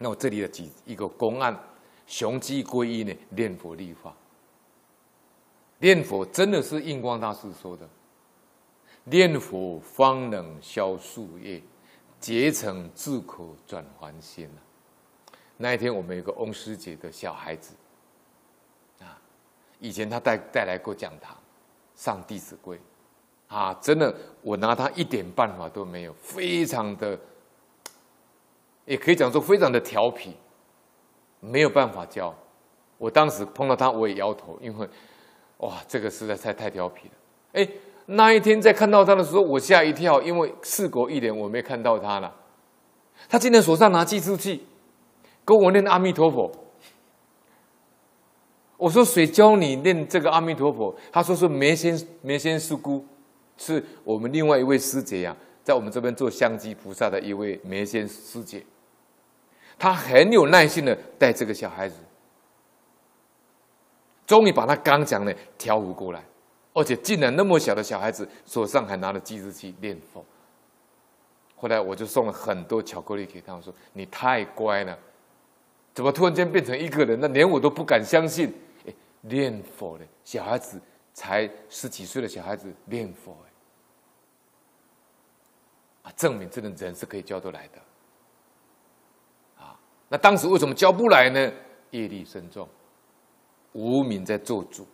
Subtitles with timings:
[0.00, 1.58] 那我这里的几一个公案，
[2.06, 4.14] 雄鸡皈依呢，念佛立化。
[5.80, 7.88] 念佛真的是印光大师说的，
[9.02, 11.60] 念佛方能消宿业，
[12.20, 14.48] 结成自可转凡仙。
[15.56, 17.74] 那一天我们有个翁师姐的小孩子，
[19.00, 19.20] 啊，
[19.80, 21.36] 以前他带带来过讲堂，
[21.96, 22.76] 上《弟子规》，
[23.52, 27.18] 啊，真的我拿他一点办法都没有，非常的。
[28.88, 30.34] 也可以讲说非常的调皮，
[31.40, 32.34] 没有办法教。
[32.96, 34.88] 我当时碰到他，我也摇头，因为
[35.58, 37.14] 哇，这个实在太太调皮了。
[37.52, 37.68] 哎，
[38.06, 42.34] 那一天在看到他的时候，我吓一跳，因为事隔一年我没看到他了。
[43.28, 44.64] 他竟然手上拿计数器，
[45.44, 46.50] 跟我念阿弥陀佛。
[48.78, 50.96] 我说谁教你念这个阿弥陀佛？
[51.12, 53.04] 他说是梅仙梅仙师姑，
[53.58, 58.64] 是我们另外一位师姐呀、啊，在我们这边做香积菩萨的一位梅仙师姐。
[59.78, 61.96] 他很有耐心的带这个小孩子，
[64.26, 66.24] 终于把他刚讲的调伏过来，
[66.74, 70.24] 而且竟然那么小的小孩子手上还拿着计时器念佛。
[71.56, 74.98] 后来我就送了很多巧克力给他，我说：“你太乖了，
[75.94, 77.18] 怎么突然间变成一个人？
[77.20, 78.54] 那连我都不敢相信。
[78.86, 80.80] 哎，念佛的小孩子
[81.12, 83.36] 才十几岁的小孩子念佛，
[86.02, 87.78] 啊，证明这个人是可以教得来的。”
[90.08, 91.52] 那当时为什么教不来呢？
[91.90, 92.68] 业力深重，
[93.72, 94.86] 无明在做主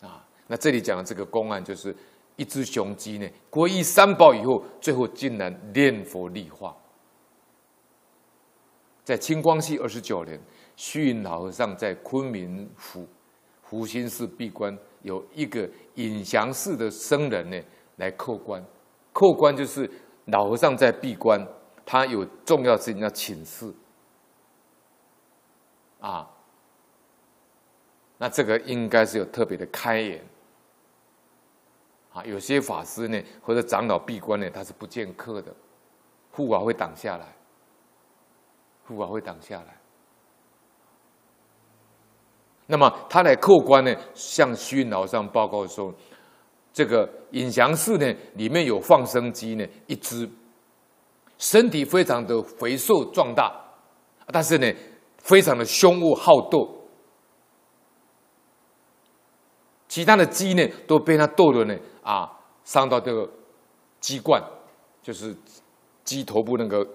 [0.00, 0.26] 啊。
[0.46, 1.94] 那这里讲的这个公案，就是
[2.36, 6.76] 一只雄鸡呢，皈依三宝以后，最后竟然念佛立化。
[9.04, 10.40] 在清光绪二十九年，
[10.76, 13.06] 虚云老和尚在昆明府
[13.62, 17.60] 福兴寺闭关，有一个隐祥寺的僧人呢
[17.96, 18.64] 来叩关，
[19.12, 19.90] 叩关就是
[20.26, 21.44] 老和尚在闭关。
[21.92, 23.70] 他有重要事情要请示，
[26.00, 26.26] 啊，
[28.16, 30.24] 那这个应该是有特别的开眼，
[32.14, 35.54] 啊，有些法师呢或者长老闭关呢，他是不见客的，
[36.30, 37.36] 护法会挡下来，
[38.86, 39.76] 护法会挡下来。
[42.68, 45.92] 那么他来叩关呢，向虚老上报告说，
[46.72, 50.26] 这个隐祥寺呢里面有放生鸡呢一只。
[51.42, 53.52] 身体非常的肥硕壮大，
[54.28, 54.72] 但是呢，
[55.18, 56.86] 非常的凶恶好斗。
[59.88, 62.30] 其他的鸡呢，都被他斗的呢啊，
[62.62, 63.28] 伤到这个
[63.98, 64.40] 鸡冠，
[65.02, 65.36] 就是
[66.04, 66.86] 鸡头部那个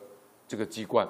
[0.47, 1.06] 这个鸡冠。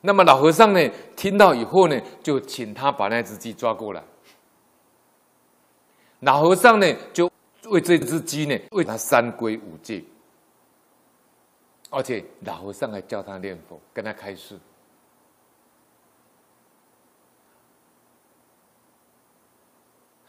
[0.00, 4.02] 那么老和尚呢，听到以后呢，就请他把那只鸡抓过来。
[6.20, 7.30] 老和尚呢，就
[7.68, 10.02] 为这只鸡呢，为他三规五戒。
[11.94, 14.58] 而且老和尚还教他念佛，跟他开示。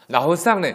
[0.07, 0.71] 老和尚呢，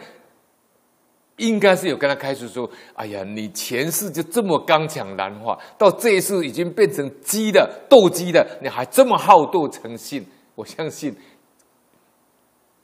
[1.37, 10.27] 应该是有跟他开示说：“哎呀，你前世就这么刚强难化，到这一世已经变成鸡的斗鸡的，你还这么好斗成性。”
[10.57, 11.17] 我相信，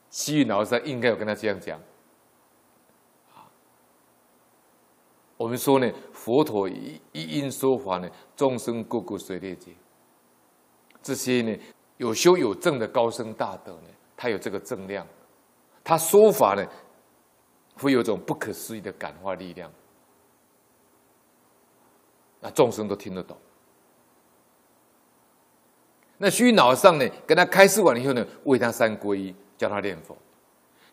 [0.09, 1.77] 西域老和尚应该有跟他这样讲。
[5.37, 9.71] 我们说呢，佛陀一一因说法呢，众生个个随类解。
[11.03, 11.55] 这些呢，
[11.97, 15.05] 有修有证的高僧大德呢，他有这个正量，
[15.83, 16.65] 他说法呢，
[17.75, 19.71] 会有种不可思议的感化力量，
[22.39, 23.37] 那众生都听得懂。
[26.17, 30.17] 那虚云老和尚呢，跟他开示完了以后呢，为他三皈依，教他念佛。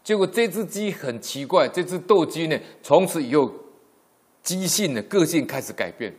[0.03, 3.51] 结果这只鸡很奇怪，这只斗鸡呢，从此以后。
[4.45, 6.15] 鸡性的个性开始改变，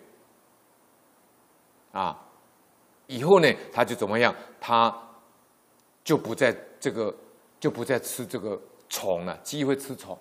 [1.91, 2.27] 啊，
[3.05, 4.35] 以后呢，他就怎么样？
[4.59, 4.93] 他
[6.03, 7.15] 就不再这个，
[7.59, 8.59] 就不再吃这个
[8.89, 9.37] 虫了。
[9.43, 10.17] 鸡会吃虫，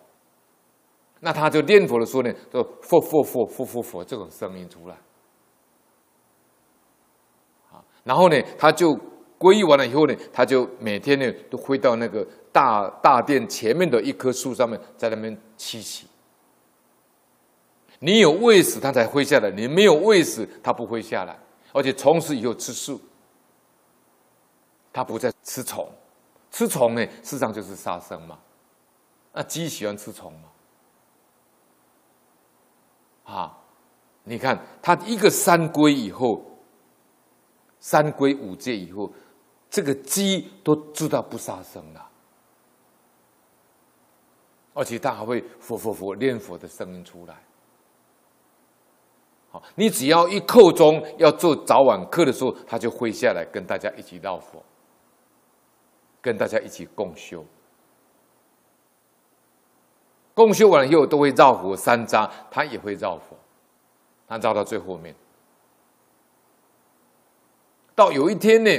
[1.21, 4.95] 那他就念佛的时候呢，就佛佛佛佛佛佛这种声音出来，
[7.73, 8.95] 啊，然后呢，他就
[9.39, 16.07] 皈依完了以后呢，他就每天呢都回到那个大大殿前面的一棵树上面，在那边栖息。
[18.05, 21.35] 你有喂食，它才会下来；你没有喂食，它不会下来。
[21.73, 23.01] 而且从此以后吃素，
[24.93, 25.91] 它不再吃虫。
[26.51, 28.39] 吃虫呢，事实上就是杀生嘛。
[29.33, 30.49] 那鸡喜欢吃虫嘛？
[33.25, 33.59] 啊，
[34.23, 36.45] 你看它一个三皈以后，
[37.81, 39.11] 三皈五戒以后，
[39.71, 42.07] 这个鸡都知道不杀生了，
[44.75, 47.35] 而且它还会佛佛佛念佛的声音出来。
[49.55, 54.61] 好，你只要一刻钟要做早晚课的时候，他就会下来跟大家一起绕佛，
[56.21, 57.47] 跟大家一起共修。
[60.35, 63.37] 共修完了以后，都会绕佛三匝，他也会绕佛，
[64.27, 65.15] 他绕到最后面。
[67.95, 68.71] 到有一天呢，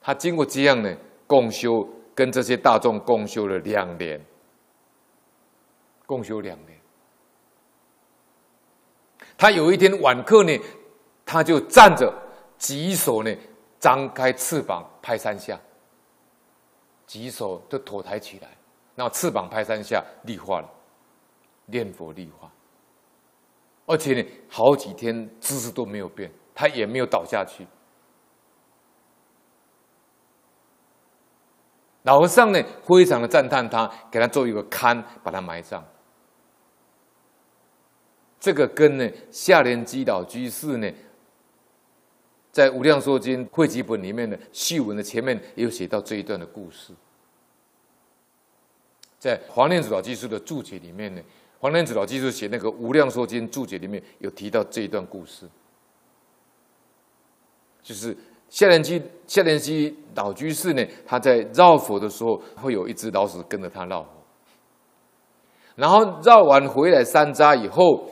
[0.00, 0.96] 他经过这样呢
[1.26, 4.18] 共修，跟这些大众共修了两年，
[6.06, 6.71] 共修两年。
[9.42, 10.56] 他有一天晚课呢，
[11.26, 12.14] 他就站着，
[12.60, 13.36] 举手呢，
[13.80, 15.58] 张开翅膀拍三下，
[17.08, 18.46] 举手就头抬起来。
[18.94, 20.70] 然后翅膀拍三下，立化了，
[21.66, 22.48] 念佛立化，
[23.84, 27.66] 而且呢，好几天姿势都没有变，他也没有倒下去。
[32.02, 35.84] 老和尚呢，非常的赞叹他，给他做一个龛，把他埋葬。
[38.42, 40.90] 这个跟呢，下莲基老居士呢，
[42.50, 46.92] 在《无量寿经》汇集本里面的序文的前面，也有写到这一段的故事。
[49.20, 51.22] 在黄念祖老居士的注解里面呢，
[51.60, 55.48] 黄念祖老居士写那个《无量寿经》注解里面有提到这一段故事，
[57.80, 58.16] 就是
[58.48, 64.10] 下莲基下莲基老居士呢，他在绕佛的时候，会有一只老鼠跟着他绕佛，
[65.76, 68.10] 然后绕完回来山楂以后，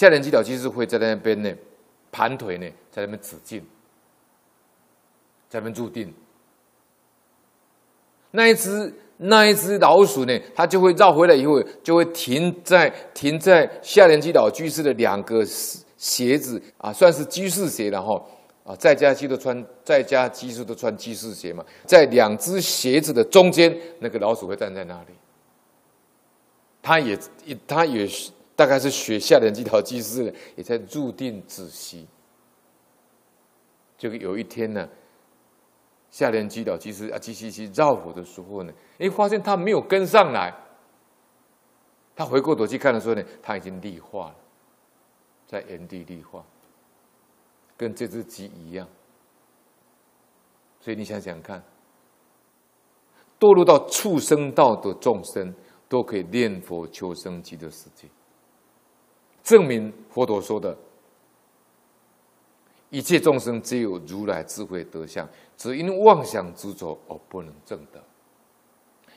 [0.00, 1.54] 下莲基老居士会在那边呢
[2.10, 3.60] 盘腿呢，在那边止静，
[5.46, 6.10] 在那边入定，
[8.30, 8.94] 那一只。
[9.22, 15.44] 那一只老鼠呢，它就会绕回来以后，就会停在停在下莲基老居士的两个
[15.98, 18.18] 鞋子啊，算是居士鞋了哈
[18.64, 25.12] 啊，在家居都穿，在家居士都穿居士鞋嘛，在两只鞋子的中间，那个老鼠会站在那里。
[26.80, 27.18] 它也
[27.66, 28.08] 它也
[28.60, 32.06] 大概是学下莲基老居士的，也在入定止息。
[33.96, 34.86] 就有一天呢。
[36.10, 40.54] 下莲基老居士啊，继续去绕佛的时候呢，哎，发现他没有跟上来。
[42.14, 44.36] 他回过头去看的时候呢，他已经立化了，
[45.46, 46.44] 在原地立化，
[47.78, 48.86] 跟这只鸡一样。
[50.80, 51.62] 所以你想想看，
[53.38, 55.54] 堕落到畜生道的众生，
[55.88, 58.08] 都可以念佛求生极乐世界，
[59.42, 60.76] 证明佛陀说的。
[62.90, 68.02] 一切众生皆有如来智慧德相，只因妄想执着而不能证得。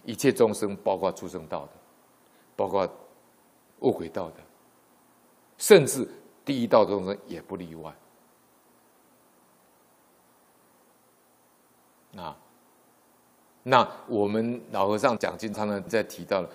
[0.06, 1.72] 一切众生，包括畜生道的，
[2.56, 2.88] 包括
[3.80, 4.36] 恶鬼道的，
[5.58, 6.08] 甚至
[6.46, 7.92] 地狱道众生也不例外。
[12.16, 12.38] 啊，
[13.64, 16.50] 那我们老和尚讲经常呢在提到了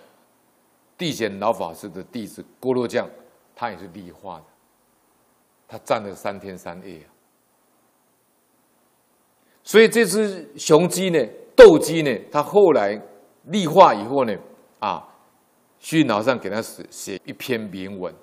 [0.96, 3.10] 地显老法师的弟子郭若将，
[3.58, 4.44] 他也是立化的。
[5.66, 7.10] 他站了三天三夜啊，
[9.64, 11.18] 所以这只雄鸡呢，
[11.56, 12.98] 斗鸡呢，他后来
[13.46, 14.34] 立化以后呢，
[14.78, 15.06] 啊，
[15.78, 18.14] 虚云老和尚给他写写一篇铭文，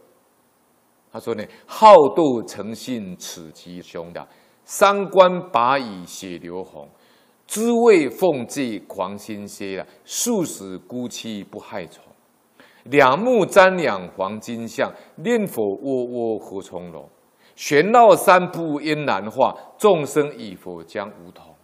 [1.11, 4.27] 他说呢，好斗诚信此鸡雄的，
[4.63, 6.89] 三关把以血流红，
[7.45, 12.03] 知味奉祭狂心歇了，素食孤栖不害虫，
[12.85, 17.07] 两目瞻仰黄金像，念佛窝窝何从容。
[17.55, 21.55] 玄绕三步因难化，众生以佛将无同。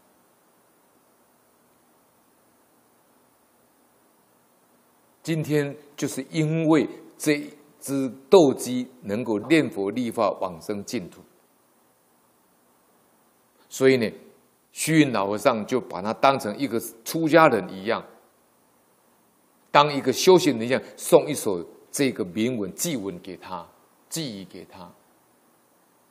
[5.21, 6.87] 今天就是因为
[7.17, 7.43] 这
[7.79, 11.21] 只斗鸡能够念佛立化往生净土，
[13.69, 14.11] 所以呢，
[14.71, 18.03] 虚云老和尚就把他当成一个出家人一样，
[19.71, 23.65] 当一个修行人一样，送一首这个铭文祭文给他，
[24.09, 24.91] 寄语给他。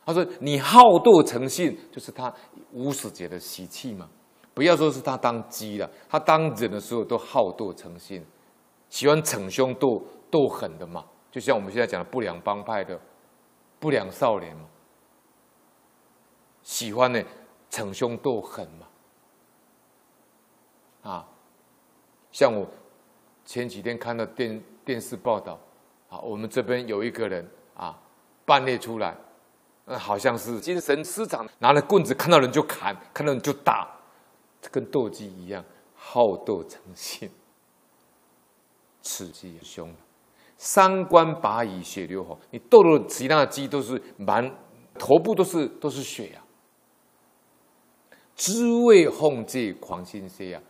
[0.05, 2.35] 他说：“你好斗诚信，就是他
[2.73, 4.09] 无始劫的习气嘛。
[4.55, 8.25] 不要说是他当鸡了，他当人的时候都好斗诚信，
[8.89, 11.05] 喜欢逞凶斗斗狠的嘛。
[11.31, 12.99] 就像我们现在讲的不良帮派的
[13.79, 14.65] 不良少年嘛，
[16.63, 17.23] 喜欢呢
[17.69, 18.87] 逞凶斗狠嘛。
[21.03, 21.29] 啊，
[22.33, 22.67] 像我
[23.51, 25.59] 前几天看到电电视报道，
[26.09, 27.99] 啊，我们这边有一个人啊，
[28.45, 29.17] 半夜出来。”
[29.99, 33.91] 好像是精神失常，拿了棍子，看到人就砍，看到人就打，
[34.71, 35.65] 跟斗鸡一样，
[35.97, 37.29] 好斗成性，
[39.03, 39.93] 此鸡凶，
[40.57, 42.39] 三关拔以血流红。
[42.53, 44.49] 你斗了其他的鸡都是满
[44.97, 48.15] 头部都是都是血呀、啊。
[48.37, 50.63] 知味奉戒狂心歇呀。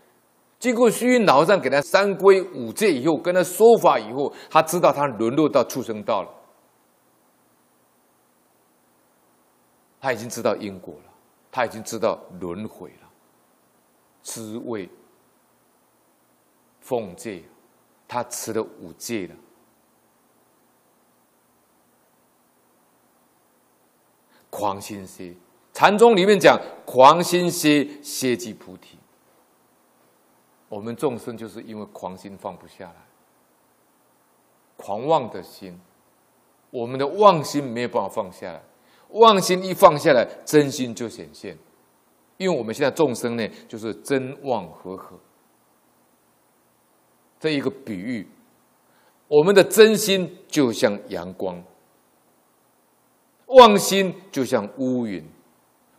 [0.61, 6.31] 经过虚云老和尚给他三规五戒以后，跟他说法以后，他知道他沦落到畜生道了。
[9.99, 11.11] 他已经知道因果了，
[11.51, 13.09] 他已经知道轮回了，
[14.23, 14.89] 知味
[16.81, 17.43] 奉戒，
[18.07, 19.35] 他持了五戒了。
[24.51, 25.35] 狂心歇，
[25.73, 29.00] 禅宗里面讲狂心歇，歇即菩提。
[30.71, 32.95] 我们众生就是因为狂心放不下来，
[34.77, 35.79] 狂妄的心，
[36.71, 38.63] 我们的妄心没有办法放下来。
[39.09, 41.59] 妄心一放下来，真心就显现。
[42.37, 45.19] 因为我们现在众生呢，就是真妄和合。
[47.41, 48.29] 这一个比喻，
[49.27, 51.61] 我们的真心就像阳光。
[53.47, 55.29] 妄心就像乌云，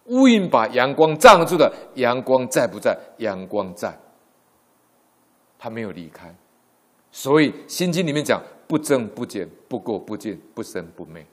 [0.05, 1.69] 乌云把阳光障住了。
[1.95, 2.97] 阳光在不在？
[3.17, 3.93] 阳光在，
[5.61, 6.35] 他没有离开。
[7.11, 11.23] 所以《心经》里面讲：不增不减，不垢不净，不生不灭。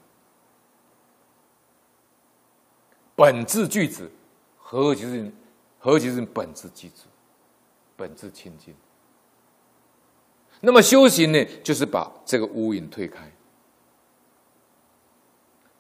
[3.17, 4.05] 本自具足，
[4.59, 5.33] 何其是
[5.79, 7.07] 何其是本自具足，
[7.97, 8.75] 本自清净。
[10.61, 13.33] 那么修行呢，就是把这个乌云推开。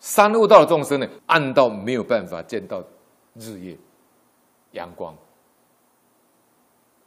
[0.00, 2.82] 三恶道的众生呢，暗到没有办法见到
[3.34, 3.76] 日夜
[4.70, 5.14] 阳光。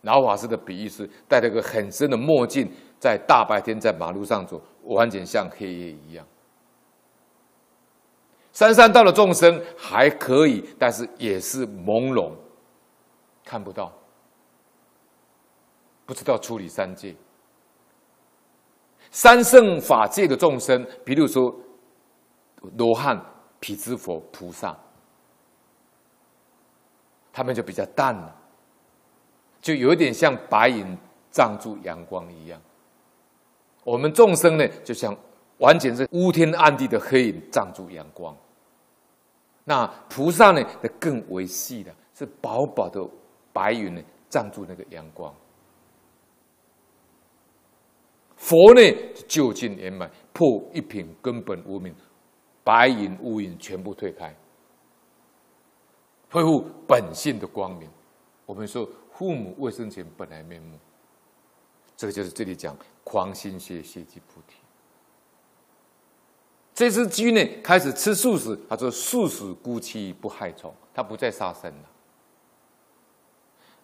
[0.02, 6.26] 老法师的比喻是戴了个很深的墨镜，在大白天在马路上走，完全像黑夜一样。
[8.52, 12.34] 三善道的众生还可以，但是也是朦胧，
[13.44, 13.92] 看不到，
[16.06, 17.16] 不知道处理三界。
[19.10, 21.54] 三圣法界的众生，比如说。
[22.78, 23.20] 罗汉、
[23.60, 24.78] 辟支佛、菩萨，
[27.34, 28.41] 他们就比较淡了，
[29.62, 30.98] 就有点像白云
[31.30, 32.60] 障住阳光一样。
[33.84, 35.16] 我们众生呢，就像
[35.60, 38.36] 完全是乌天暗地的黑云障住阳光。
[39.64, 40.64] 那菩萨呢，
[41.00, 43.00] 更为细的，是薄薄的
[43.54, 45.34] 白云呢，障住那个阳光。
[48.36, 48.82] 佛呢，
[49.28, 51.94] 就近圆满，破一品根本无明。
[52.64, 54.36] 白云乌云全部退开，
[56.32, 57.90] 恢复本性的光明。
[58.46, 58.88] 我们说
[59.22, 60.80] 父母未生前本来面目，
[61.96, 64.56] 这个就是这里讲狂心歇，歇即菩提。
[66.74, 71.90] 这只鸡呢，开始吃素食，他说素食孤栖不害虫，他不再杀生了。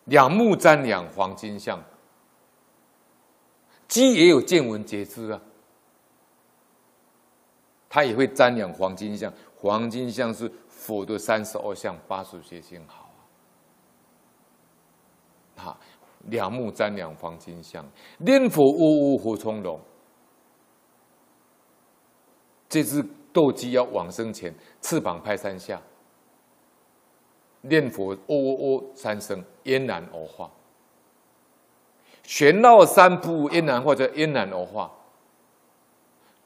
[0.06, 1.84] 两目瞻仰黄金像，
[3.88, 5.40] 鸡也有见闻觉知啊。
[7.88, 13.07] 他也会瞻仰黄金像，黄金像是佛的三十二相，八十随形好！
[15.58, 15.78] 哈，
[16.30, 17.86] 两目瞻仰黄金像，
[18.20, 19.80] 念佛呜呜何从容？
[22.70, 25.82] 这只斗鸡要往生前，翅膀拍三下，
[27.62, 30.52] 念佛呜呜呜三声，嫣然而化。
[32.24, 34.92] 玄绕三步，嫣然或者嫣然而化。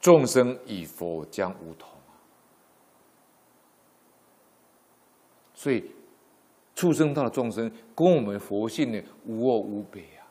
[0.00, 2.18] 众生以佛将无同啊！
[5.54, 5.92] 所以
[6.82, 10.26] 畜生道的众生跟我们佛性呢无二无别啊！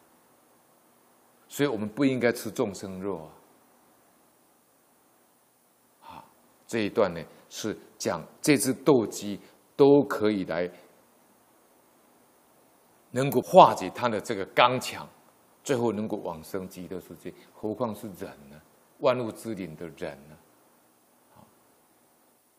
[1.47, 3.31] 所以我们不应该吃众生肉啊！
[6.01, 6.25] 好，
[6.67, 9.39] 这一段呢是讲这只斗鸡
[9.77, 10.69] 都可以来
[13.11, 15.07] 能够化解他的这个刚强，
[15.63, 18.61] 最后能够往生极乐世界，何况是人呢？
[18.99, 20.35] 万物之灵的人呢？